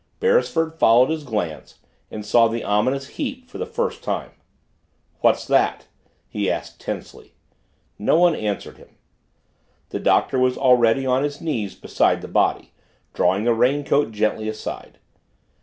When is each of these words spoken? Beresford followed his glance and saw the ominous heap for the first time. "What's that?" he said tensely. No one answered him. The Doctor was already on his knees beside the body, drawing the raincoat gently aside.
Beresford 0.19 0.73
followed 0.79 1.11
his 1.11 1.23
glance 1.23 1.77
and 2.09 2.25
saw 2.25 2.47
the 2.47 2.63
ominous 2.63 3.07
heap 3.07 3.47
for 3.47 3.59
the 3.59 3.67
first 3.67 4.01
time. 4.01 4.31
"What's 5.19 5.45
that?" 5.45 5.85
he 6.27 6.47
said 6.47 6.71
tensely. 6.79 7.35
No 7.99 8.15
one 8.17 8.33
answered 8.35 8.77
him. 8.77 8.95
The 9.89 9.99
Doctor 9.99 10.39
was 10.39 10.57
already 10.57 11.05
on 11.05 11.21
his 11.21 11.39
knees 11.39 11.75
beside 11.75 12.23
the 12.23 12.27
body, 12.27 12.71
drawing 13.13 13.43
the 13.43 13.53
raincoat 13.53 14.09
gently 14.11 14.49
aside. 14.49 14.97